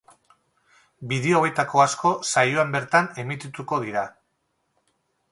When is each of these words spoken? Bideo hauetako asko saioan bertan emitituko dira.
Bideo 1.09 1.35
hauetako 1.41 1.83
asko 1.83 2.13
saioan 2.29 2.73
bertan 2.77 3.09
emitituko 3.25 3.79
dira. 3.85 4.07